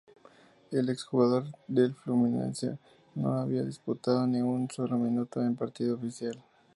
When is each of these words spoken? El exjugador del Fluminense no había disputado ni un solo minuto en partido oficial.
El 0.71 0.89
exjugador 0.89 1.43
del 1.67 1.93
Fluminense 1.93 2.79
no 3.13 3.33
había 3.37 3.61
disputado 3.61 4.25
ni 4.25 4.41
un 4.41 4.67
solo 4.67 4.97
minuto 4.97 5.43
en 5.43 5.55
partido 5.55 5.93
oficial. 5.95 6.43